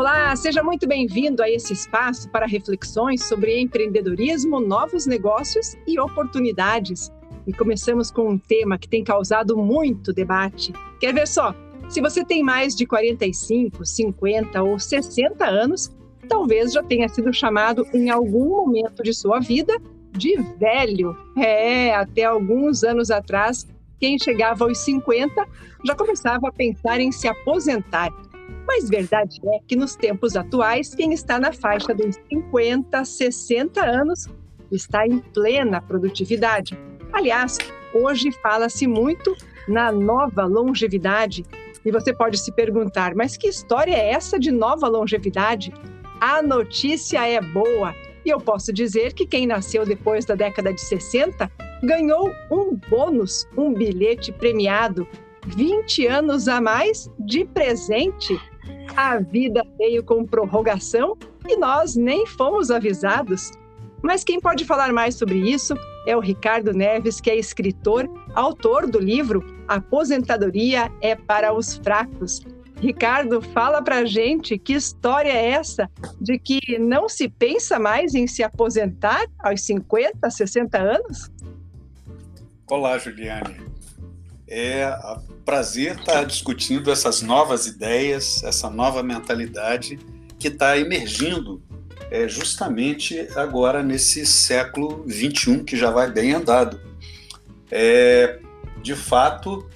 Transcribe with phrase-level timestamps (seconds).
[0.00, 7.12] Olá, seja muito bem-vindo a esse espaço para reflexões sobre empreendedorismo, novos negócios e oportunidades.
[7.46, 10.72] E começamos com um tema que tem causado muito debate.
[10.98, 11.54] Quer ver só?
[11.90, 15.90] Se você tem mais de 45, 50 ou 60 anos,
[16.26, 19.76] talvez já tenha sido chamado em algum momento de sua vida
[20.12, 21.14] de velho.
[21.36, 25.46] É, até alguns anos atrás, quem chegava aos 50
[25.84, 28.10] já começava a pensar em se aposentar
[28.70, 34.28] mas verdade é que nos tempos atuais, quem está na faixa dos 50, 60 anos
[34.70, 36.78] está em plena produtividade.
[37.12, 37.58] Aliás,
[37.92, 41.44] hoje fala-se muito na nova longevidade.
[41.84, 45.74] E você pode se perguntar, mas que história é essa de nova longevidade?
[46.20, 47.92] A notícia é boa.
[48.24, 51.50] E eu posso dizer que quem nasceu depois da década de 60
[51.82, 55.08] ganhou um bônus, um bilhete premiado,
[55.44, 58.38] 20 anos a mais de presente
[58.96, 61.16] a vida veio com prorrogação
[61.48, 63.50] e nós nem fomos avisados.
[64.02, 65.74] Mas quem pode falar mais sobre isso
[66.06, 72.40] é o Ricardo Neves, que é escritor, autor do livro Aposentadoria é para os Fracos.
[72.80, 78.26] Ricardo, fala pra gente que história é essa de que não se pensa mais em
[78.26, 81.30] se aposentar aos 50, 60 anos?
[82.66, 83.69] Olá, Juliane.
[84.50, 84.92] É
[85.30, 89.96] um prazer estar discutindo essas novas ideias, essa nova mentalidade
[90.38, 91.62] que está emergindo
[92.10, 96.80] é, justamente agora nesse século XXI que já vai bem andado.
[97.70, 98.40] É,
[98.82, 99.68] de fato,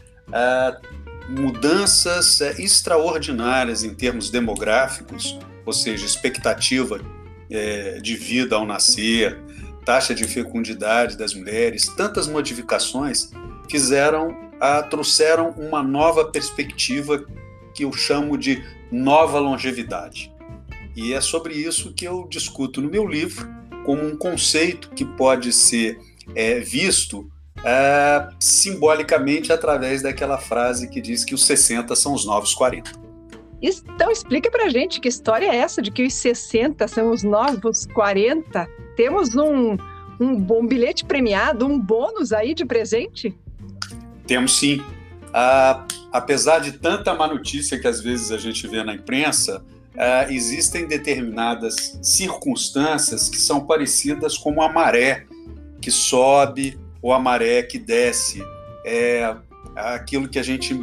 [1.29, 7.01] mudanças é, extraordinárias em termos demográficos, ou seja, expectativa
[7.49, 9.39] é, de vida ao nascer,
[9.85, 13.31] taxa de fecundidade das mulheres, tantas modificações
[13.71, 17.25] fizeram ah, trouxeram uma nova perspectiva
[17.75, 20.33] que eu chamo de nova longevidade.
[20.97, 23.49] E é sobre isso que eu discuto no meu livro,
[23.85, 25.99] como um conceito que pode ser
[26.35, 27.29] é, visto
[27.65, 32.93] é, simbolicamente através daquela frase que diz que os 60 são os novos 40.
[33.61, 37.87] Então explica pra gente que história é essa de que os 60 são os novos
[37.87, 38.69] 40?
[38.95, 39.77] Temos um,
[40.21, 43.35] um bom bilhete premiado, um bônus aí de presente?
[44.27, 44.83] Temos sim.
[45.33, 49.65] Ah, apesar de tanta má notícia que às vezes a gente vê na imprensa,
[49.97, 55.27] ah, existem determinadas circunstâncias que são parecidas com a maré
[55.81, 58.43] que sobe ou a maré que desce.
[58.87, 59.37] É
[59.75, 60.79] aquilo que a gente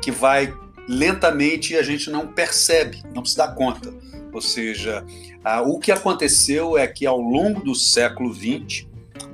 [0.00, 0.54] que vai
[0.88, 3.92] lentamente e a gente não percebe, não se dá conta.
[4.32, 5.04] Ou seja,
[5.44, 8.86] ah, o que aconteceu é que ao longo do século XX,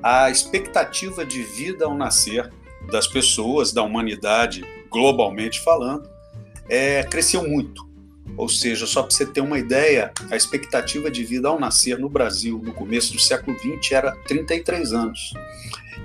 [0.03, 2.51] a expectativa de vida ao nascer
[2.91, 6.09] das pessoas, da humanidade, globalmente falando,
[6.69, 7.91] é, cresceu muito.
[8.37, 12.09] Ou seja, só para você ter uma ideia, a expectativa de vida ao nascer no
[12.09, 15.35] Brasil no começo do século XX era 33 anos.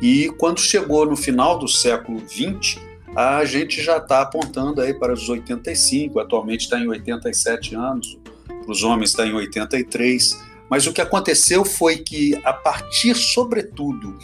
[0.02, 2.80] E quando chegou no final do século XX,
[3.16, 8.72] a gente já está apontando aí para os 85, atualmente está em 87 anos, para
[8.72, 10.46] os homens está em 83.
[10.70, 14.18] Mas o que aconteceu foi que, a partir, sobretudo,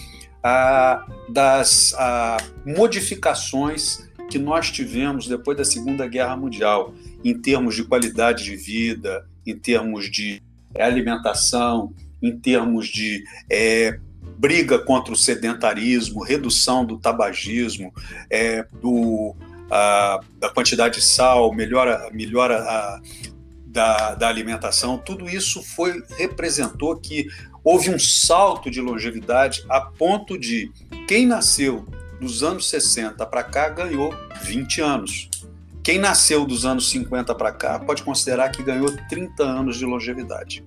[0.44, 6.94] ah, das ah, modificações que nós tivemos depois da Segunda Guerra Mundial,
[7.24, 10.42] em termos de qualidade de vida, em termos de
[10.78, 14.00] alimentação, em termos de é,
[14.38, 17.94] briga contra o sedentarismo, redução do tabagismo,
[18.30, 19.36] é, do,
[19.70, 23.02] a, da quantidade de sal, melhora, melhora a,
[23.68, 27.28] da, da alimentação, tudo isso foi representou que
[27.64, 30.72] houve um salto de longevidade a ponto de
[31.08, 31.86] quem nasceu
[32.20, 34.14] dos anos 60 para cá ganhou
[34.44, 35.30] 20 anos.
[35.84, 40.66] Quem nasceu dos anos 50 para cá pode considerar que ganhou 30 anos de longevidade.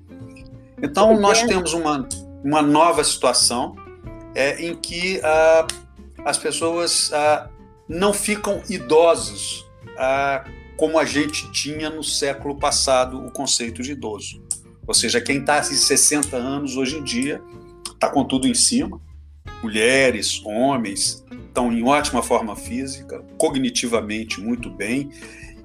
[0.83, 2.07] Então, nós temos uma,
[2.45, 3.75] uma nova situação
[4.35, 5.67] é, em que ah,
[6.23, 7.49] as pessoas ah,
[7.89, 9.65] não ficam idosos
[9.97, 10.45] ah,
[10.77, 14.46] como a gente tinha no século passado o conceito de idoso.
[14.87, 17.43] Ou seja, quem está de 60 anos hoje em dia
[17.93, 19.01] está com tudo em cima.
[19.63, 25.11] Mulheres, homens estão em ótima forma física, cognitivamente muito bem.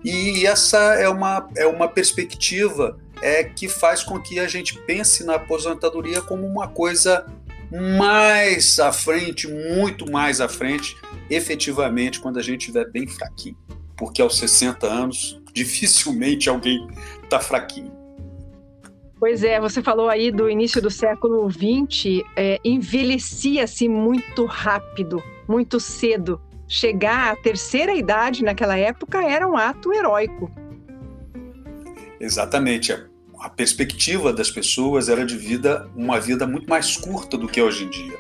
[0.04, 5.24] E essa é uma, é uma perspectiva é, que faz com que a gente pense
[5.24, 7.26] na aposentadoria como uma coisa
[7.72, 10.98] mais à frente, muito mais à frente,
[11.30, 13.58] efetivamente, quando a gente estiver bem fraquinho.
[13.96, 16.88] Porque aos 60 anos, dificilmente alguém
[17.24, 18.01] está fraquinho.
[19.22, 25.80] Pois é, você falou aí do início do século XX, é, envelhecia-se muito rápido, muito
[25.80, 26.42] cedo.
[26.68, 30.50] Chegar à terceira idade naquela época era um ato heróico.
[32.20, 32.92] Exatamente.
[33.40, 37.84] A perspectiva das pessoas era de vida, uma vida muito mais curta do que hoje
[37.84, 38.18] em dia.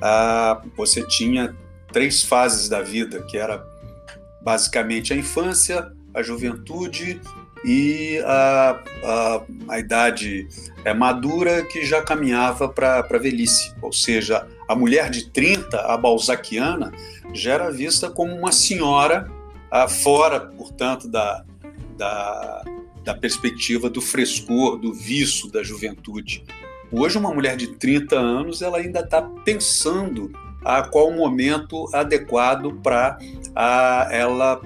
[0.00, 1.56] Ah, você tinha
[1.92, 3.66] três fases da vida, que era
[4.40, 7.20] basicamente a infância, a juventude
[7.66, 10.46] e a, a, a idade
[10.84, 13.74] é, madura que já caminhava para a velhice.
[13.82, 16.92] Ou seja, a mulher de 30, a balzaquiana,
[17.34, 19.28] já era vista como uma senhora
[19.68, 21.44] a, fora, portanto, da,
[21.98, 22.64] da,
[23.02, 26.44] da perspectiva do frescor, do viço da juventude.
[26.92, 30.30] Hoje, uma mulher de 30 anos, ela ainda está pensando
[30.64, 33.18] a qual momento adequado para
[34.12, 34.60] ela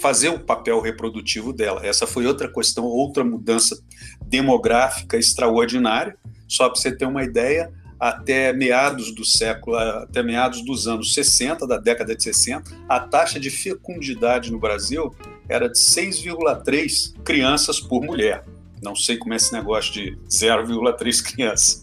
[0.00, 1.84] fazer o papel reprodutivo dela.
[1.84, 3.78] Essa foi outra questão, outra mudança
[4.26, 6.16] demográfica extraordinária.
[6.48, 11.66] Só para você ter uma ideia, até meados do século, até meados dos anos 60,
[11.66, 15.14] da década de 60, a taxa de fecundidade no Brasil
[15.48, 18.44] era de 6,3 crianças por mulher.
[18.82, 21.82] Não sei como é esse negócio de 0,3 crianças.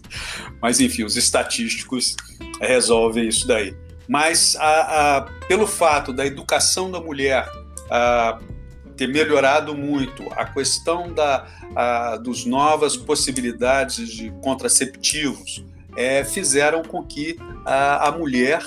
[0.62, 2.14] Mas, enfim, os estatísticos
[2.60, 3.76] resolvem isso daí.
[4.08, 7.46] Mas, a, a, pelo fato da educação da mulher
[7.90, 8.38] a,
[8.96, 15.64] ter melhorado muito, a questão da, a, dos novas possibilidades de contraceptivos
[15.96, 18.62] é, fizeram com que a, a mulher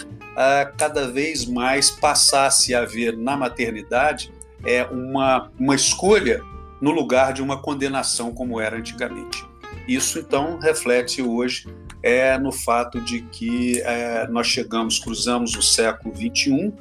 [0.78, 4.32] cada vez mais passasse a ver na maternidade
[4.64, 6.44] é, uma, uma escolha
[6.80, 9.44] no lugar de uma condenação como era antigamente.
[9.88, 11.68] Isso então reflete hoje
[12.04, 16.72] é, no fato de que é, nós chegamos, cruzamos o século 21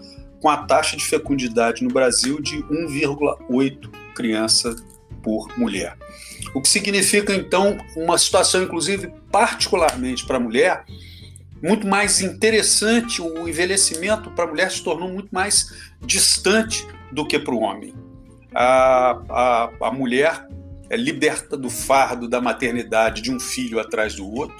[0.40, 4.76] com a taxa de fecundidade no Brasil de 1,8 criança
[5.22, 5.96] por mulher.
[6.54, 10.84] O que significa então uma situação, inclusive, particularmente para a mulher,
[11.62, 13.20] muito mais interessante.
[13.20, 17.94] O envelhecimento para a mulher se tornou muito mais distante do que para o homem
[18.56, 20.48] a, a, a mulher
[20.88, 24.56] é liberta do fardo da maternidade de um filho atrás do outro,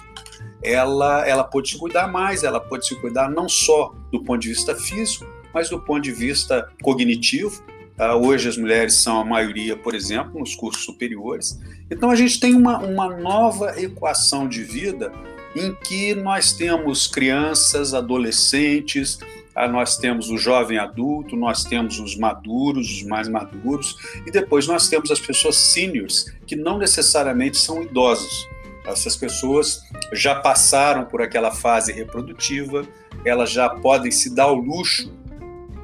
[0.62, 4.48] ela, ela pode se cuidar mais, ela pode se cuidar não só do ponto de
[4.50, 5.24] vista físico,
[5.56, 7.64] mas do ponto de vista cognitivo.
[7.98, 11.58] Uh, hoje as mulheres são a maioria, por exemplo, nos cursos superiores.
[11.90, 15.10] Então a gente tem uma, uma nova equação de vida
[15.56, 19.18] em que nós temos crianças, adolescentes,
[19.54, 24.66] ah, nós temos o jovem adulto, nós temos os maduros, os mais maduros, e depois
[24.66, 28.46] nós temos as pessoas seniors, que não necessariamente são idosos.
[28.84, 29.80] Essas pessoas
[30.12, 32.86] já passaram por aquela fase reprodutiva,
[33.24, 35.10] elas já podem se dar o luxo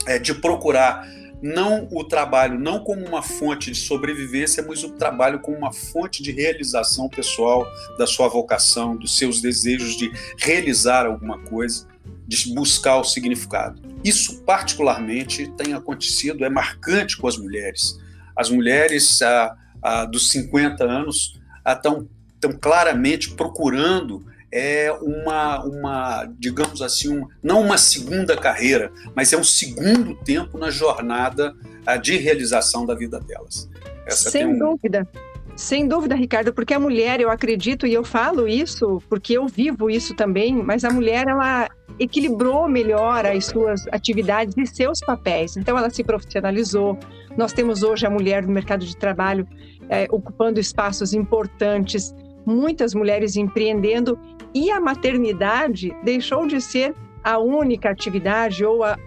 [0.07, 1.07] é, de procurar
[1.43, 6.23] não o trabalho não como uma fonte de sobrevivência, mas o trabalho como uma fonte
[6.23, 7.67] de realização pessoal
[7.99, 11.89] da sua vocação, dos seus desejos de realizar alguma coisa
[12.27, 13.83] de buscar o significado.
[14.05, 17.99] Isso, particularmente, tem acontecido, é marcante com as mulheres.
[18.37, 22.09] As mulheres ah, ah, dos 50 anos estão
[22.45, 29.37] ah, claramente procurando é uma, uma digamos assim, um, não uma segunda carreira, mas é
[29.37, 31.55] um segundo tempo na jornada
[31.87, 33.69] ah, de realização da vida delas.
[34.07, 34.59] Essa Sem um...
[34.59, 35.09] dúvida.
[35.55, 39.91] Sem dúvida, Ricardo, porque a mulher, eu acredito e eu falo isso porque eu vivo
[39.91, 45.57] isso também, mas a mulher ela equilibrou melhor as suas atividades e seus papéis.
[45.57, 46.99] Então, ela se profissionalizou.
[47.37, 49.47] Nós temos hoje a mulher no mercado de trabalho
[49.91, 52.15] é, ocupando espaços importantes,
[52.47, 54.19] muitas mulheres empreendendo,
[54.55, 58.99] e a maternidade deixou de ser a única atividade ou a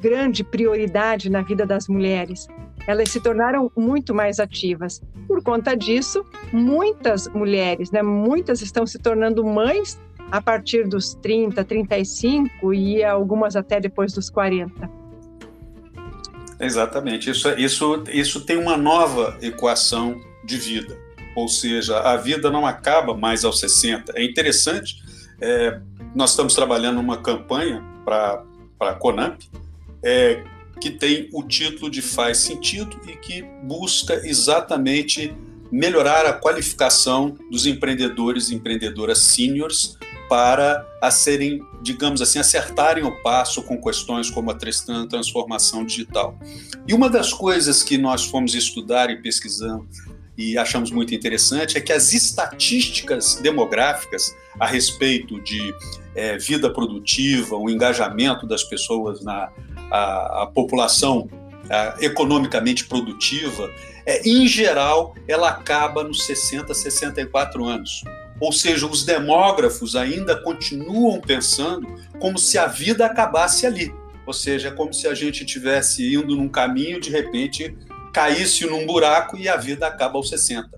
[0.00, 2.46] grande prioridade na vida das mulheres.
[2.86, 5.00] Elas se tornaram muito mais ativas.
[5.26, 9.98] Por conta disso, muitas mulheres, né, muitas estão se tornando mães
[10.30, 14.90] a partir dos 30, 35 e algumas até depois dos 40.
[16.60, 17.30] Exatamente.
[17.30, 20.96] Isso, é, isso, isso tem uma nova equação de vida.
[21.34, 24.12] Ou seja, a vida não acaba mais aos 60.
[24.16, 25.02] É interessante,
[25.40, 25.80] é,
[26.14, 28.42] nós estamos trabalhando uma campanha para
[28.80, 29.40] a Conamp,
[30.02, 30.42] é,
[30.80, 35.34] que tem o título de Faz Sentido e que busca exatamente
[35.70, 39.96] melhorar a qualificação dos empreendedores e empreendedoras seniors
[40.28, 46.38] para a serem, digamos assim, acertarem o passo com questões como a transformação digital.
[46.86, 49.88] E uma das coisas que nós fomos estudar e pesquisando
[50.40, 55.74] e achamos muito interessante é que as estatísticas demográficas a respeito de
[56.14, 59.52] é, vida produtiva, o engajamento das pessoas na
[59.90, 61.28] a, a população
[61.68, 63.70] a, economicamente produtiva,
[64.06, 68.02] é, em geral, ela acaba nos 60, 64 anos.
[68.40, 71.86] Ou seja, os demógrafos ainda continuam pensando
[72.18, 73.92] como se a vida acabasse ali.
[74.26, 77.76] Ou seja, é como se a gente estivesse indo num caminho, de repente
[78.12, 80.68] caísse num buraco e a vida acaba aos 60.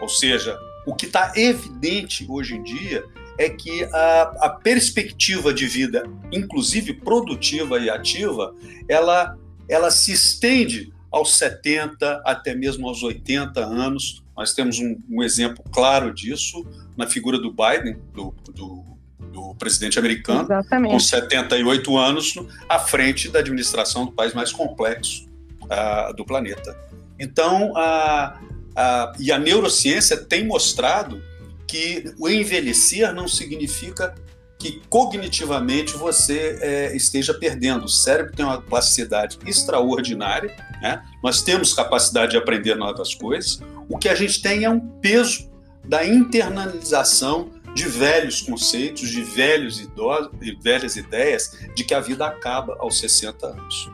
[0.00, 3.04] Ou seja, o que está evidente hoje em dia
[3.38, 8.54] é que a, a, perspectiva de vida, inclusive produtiva e ativa,
[8.88, 9.36] ela,
[9.68, 14.22] ela se estende aos 70, até mesmo aos 80 anos.
[14.36, 16.66] Nós temos um, um exemplo claro disso
[16.96, 18.84] na figura do Biden, do, do,
[19.32, 20.92] do presidente americano, Exatamente.
[20.92, 22.34] com 78 anos,
[22.68, 25.25] à frente da administração do país mais complexo
[25.66, 26.76] uh, do planeta.
[27.18, 28.40] Então, a,
[28.74, 31.22] a, e a neurociência tem mostrado
[31.66, 34.14] que o envelhecer não significa
[34.58, 37.84] que cognitivamente você é, esteja perdendo.
[37.84, 41.02] O cérebro tem uma plasticidade extraordinária, né?
[41.22, 43.60] nós temos capacidade de aprender novas coisas.
[43.88, 45.50] O que a gente tem é um peso
[45.84, 52.26] da internalização de velhos conceitos, de velhos idosos, de velhas ideias de que a vida
[52.26, 53.90] acaba aos 60 anos.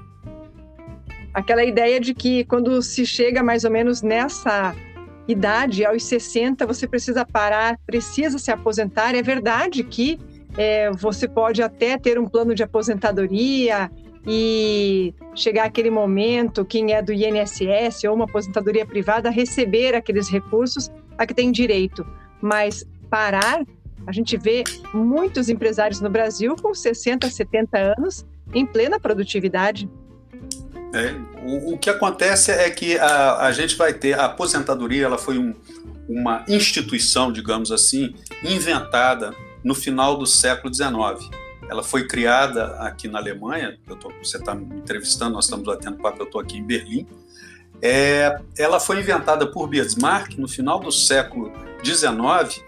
[1.34, 4.74] Aquela ideia de que quando se chega mais ou menos nessa
[5.26, 9.14] idade, aos 60, você precisa parar, precisa se aposentar.
[9.14, 10.18] É verdade que
[10.56, 13.90] é, você pode até ter um plano de aposentadoria
[14.26, 20.90] e chegar aquele momento, quem é do INSS ou uma aposentadoria privada, receber aqueles recursos
[21.16, 22.06] a que tem direito.
[22.40, 23.64] Mas parar,
[24.06, 29.88] a gente vê muitos empresários no Brasil com 60, 70 anos em plena produtividade.
[30.94, 35.16] É, o, o, que acontece é que a, a gente vai ter a aposentadoria, ela
[35.16, 35.54] foi um,
[36.08, 39.34] uma instituição, digamos assim, inventada
[39.64, 41.30] no final do século XIX.
[41.68, 46.20] Ela foi criada aqui na Alemanha, tô, você está me entrevistando, nós estamos batendo papo,
[46.20, 47.06] eu estou aqui em Berlim.
[47.80, 51.50] É, ela foi inventada por Bismarck no final do século
[51.82, 52.62] XIX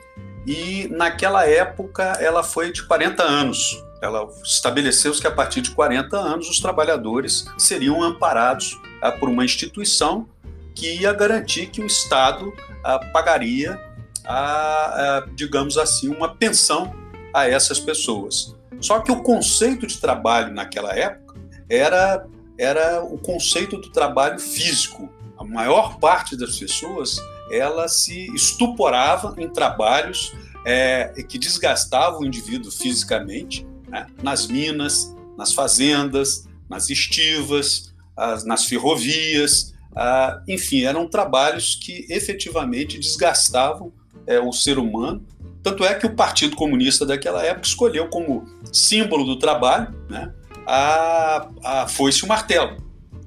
[0.47, 3.85] e naquela época ela foi de 40 anos.
[4.05, 9.43] Ela estabeleceu-se que a partir de 40 anos os trabalhadores seriam amparados ah, por uma
[9.43, 10.29] instituição
[10.75, 12.53] que ia garantir que o Estado
[12.85, 13.81] ah, pagaria,
[14.27, 16.95] a, digamos assim, uma pensão
[17.33, 18.55] a essas pessoas.
[18.79, 22.27] Só que o conceito de trabalho naquela época era,
[22.59, 25.09] era o conceito do trabalho físico.
[25.39, 27.17] A maior parte das pessoas
[27.51, 30.35] ela se estuporava em trabalhos
[30.67, 34.07] é, que desgastavam o indivíduo fisicamente né?
[34.23, 42.99] nas minas, nas fazendas, nas estivas, as, nas ferrovias, ah, enfim, eram trabalhos que efetivamente
[42.99, 43.93] desgastavam
[44.27, 45.25] é, o ser humano.
[45.63, 50.33] Tanto é que o Partido Comunista daquela época escolheu como símbolo do trabalho né,
[50.67, 52.77] a, a foice e o martelo.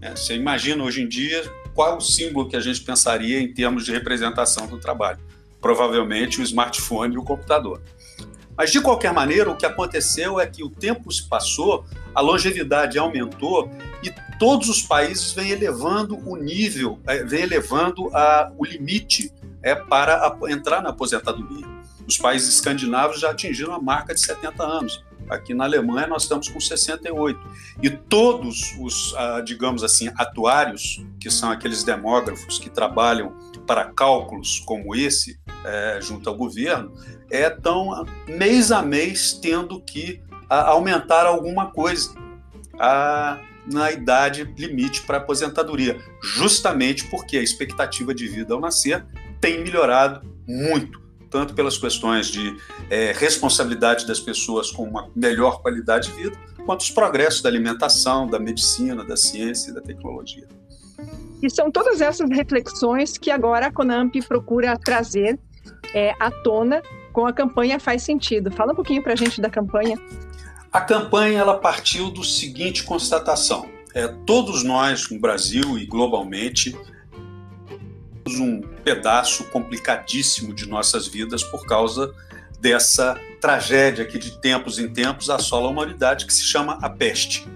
[0.02, 0.12] Né?
[0.16, 1.44] Você imagina hoje em dia
[1.74, 5.20] qual o símbolo que a gente pensaria em termos de representação do trabalho?
[5.62, 7.82] Provavelmente o smartphone e o computador.
[8.58, 11.86] Mas, de qualquer maneira, o que aconteceu é que o tempo se passou,
[12.16, 13.70] a longevidade aumentou
[14.02, 19.76] e todos os países vêm elevando o nível, é, vêm elevando a, o limite é,
[19.76, 21.68] para a, entrar na aposentadoria.
[22.08, 25.06] Os países escandinavos já atingiram a marca de 70 anos.
[25.30, 27.40] Aqui na Alemanha nós estamos com 68.
[27.84, 33.36] E todos os, ah, digamos assim, atuários, que são aqueles demógrafos que trabalham
[33.68, 36.94] para cálculos como esse, é, junto ao governo,
[37.30, 42.14] estão é, mês a mês tendo que a, aumentar alguma coisa
[42.80, 43.40] a,
[43.72, 49.06] na idade limite para aposentadoria, justamente porque a expectativa de vida ao nascer
[49.42, 52.56] tem melhorado muito, tanto pelas questões de
[52.90, 58.28] é, responsabilidade das pessoas com uma melhor qualidade de vida, quanto os progressos da alimentação,
[58.28, 60.48] da medicina, da ciência e da tecnologia.
[61.42, 65.40] E são todas essas reflexões que agora a Conamp procura trazer
[65.94, 66.82] é, à tona
[67.18, 68.52] com a campanha Faz Sentido.
[68.52, 69.98] Fala um pouquinho para a gente da campanha.
[70.72, 76.78] A campanha ela partiu do seguinte constatação: é, todos nós no Brasil e globalmente
[78.24, 82.14] temos um pedaço complicadíssimo de nossas vidas por causa
[82.60, 87.48] dessa tragédia que de tempos em tempos assola a humanidade que se chama a peste.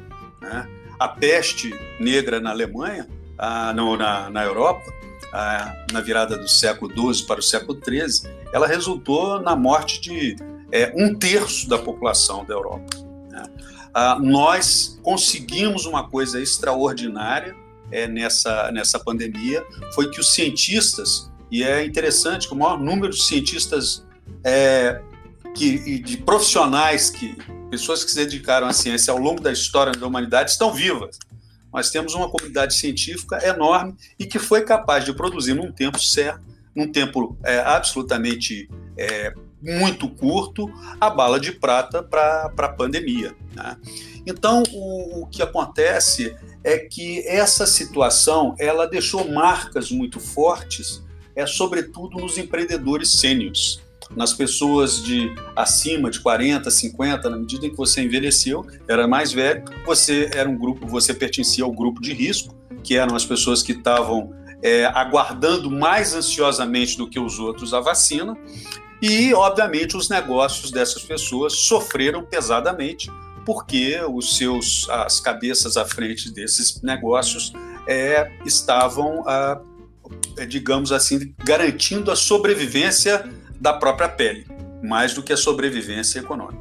[0.42, 0.68] Né?
[1.00, 4.92] A peste negra na Alemanha, ah, no, na, na Europa,
[5.92, 10.36] na virada do século XII para o século XIII, ela resultou na morte de
[10.72, 12.98] é, um terço da população da Europa.
[13.30, 13.44] Né?
[13.94, 17.56] Ah, nós conseguimos uma coisa extraordinária
[17.92, 23.12] é, nessa, nessa pandemia, foi que os cientistas, e é interessante que o maior número
[23.12, 24.06] de cientistas
[24.44, 25.02] é,
[25.54, 27.36] que, de profissionais, que
[27.70, 31.20] pessoas que se dedicaram à ciência ao longo da história da humanidade estão vivas
[31.74, 36.42] nós temos uma comunidade científica enorme e que foi capaz de produzir num tempo certo,
[36.76, 43.36] num tempo é, absolutamente é, muito curto, a bala de prata para a pandemia.
[43.54, 43.78] Né?
[44.26, 51.04] Então, o, o, que acontece é que essa situação ela deixou marcas muito fortes
[51.36, 53.82] é sobretudo nos empreendedores sênios,
[54.16, 59.32] nas pessoas de acima de 40, 50, na medida em que você envelheceu, era mais
[59.32, 63.64] velho, você era um grupo, você pertencia ao grupo de risco, que eram as pessoas
[63.64, 68.38] que estavam é, aguardando mais ansiosamente do que os outros a vacina,
[69.02, 73.10] e, obviamente, os negócios dessas pessoas sofreram pesadamente
[73.46, 77.52] porque os seus as cabeças à frente desses negócios
[77.88, 79.60] é, estavam, ah,
[80.38, 83.28] é, digamos assim, garantindo a sobrevivência
[83.62, 84.48] da própria pele,
[84.82, 86.60] mais do que a sobrevivência econômica.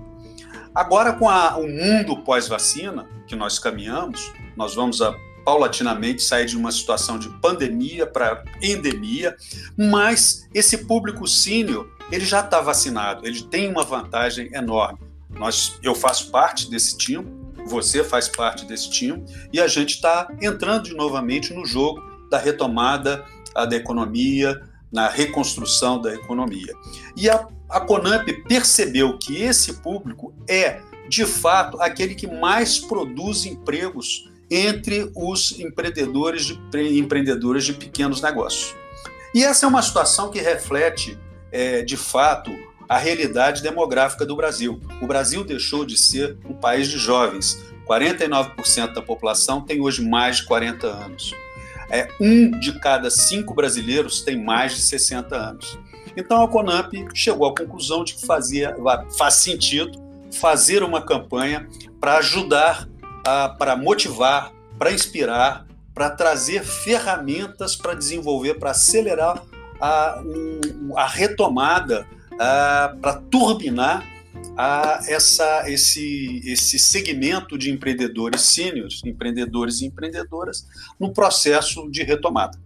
[0.74, 6.56] Agora, com a, o mundo pós-vacina que nós caminhamos, nós vamos a, paulatinamente sair de
[6.56, 9.34] uma situação de pandemia para endemia,
[9.76, 14.98] mas esse público sênior ele já está vacinado, ele tem uma vantagem enorme.
[15.30, 17.26] Nós, eu faço parte desse time,
[17.64, 23.24] você faz parte desse time, e a gente está entrando novamente no jogo da retomada
[23.54, 26.74] da economia, na reconstrução da economia.
[27.16, 33.44] E a, a Conamp percebeu que esse público é, de fato, aquele que mais produz
[33.44, 38.74] empregos entre os empreendedores de, empreendedores de pequenos negócios.
[39.34, 41.16] E essa é uma situação que reflete,
[41.52, 42.50] é, de fato,
[42.88, 44.80] a realidade demográfica do Brasil.
[45.00, 47.62] O Brasil deixou de ser um país de jovens.
[47.86, 51.34] 49% da população tem hoje mais de 40 anos.
[51.90, 55.78] É, um de cada cinco brasileiros tem mais de 60 anos.
[56.16, 58.76] Então a Conamp chegou à conclusão de que fazia,
[59.16, 59.98] faz sentido
[60.32, 61.68] fazer uma campanha
[62.00, 62.88] para ajudar,
[63.58, 69.42] para motivar, para inspirar, para trazer ferramentas para desenvolver, para acelerar
[69.80, 70.22] a,
[70.96, 72.06] a retomada
[73.00, 74.04] para turbinar
[75.06, 80.66] essa, esse, esse segmento de empreendedores sêniores, empreendedores e empreendedoras,
[80.98, 82.58] no processo de retomada.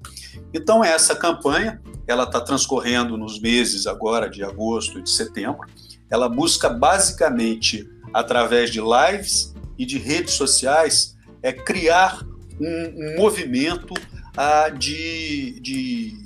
[0.52, 5.68] Então, essa campanha, ela está transcorrendo nos meses agora de agosto e de setembro.
[6.10, 12.24] Ela busca basicamente, através de lives e de redes sociais, é criar
[12.60, 13.94] um, um movimento
[14.36, 16.23] ah, de, de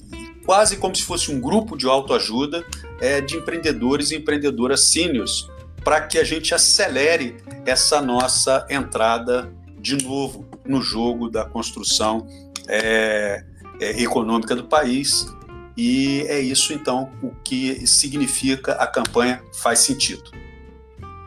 [0.48, 2.64] quase como se fosse um grupo de autoajuda
[3.02, 5.46] é, de empreendedores e empreendedoras sêniores,
[5.84, 12.26] para que a gente acelere essa nossa entrada de novo no jogo da construção
[12.66, 13.44] é,
[13.78, 15.26] é, econômica do país.
[15.76, 20.30] E é isso, então, o que significa a campanha Faz Sentido.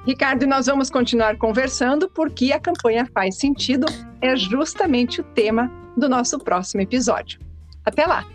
[0.04, 3.86] Ricardo, nós vamos continuar conversando porque a campanha Faz Sentido
[4.20, 7.40] é justamente o tema do nosso próximo episódio.
[7.86, 8.26] Até lá!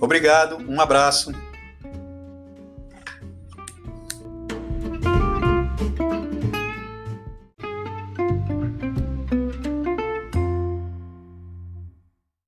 [0.00, 1.32] Obrigado, um abraço.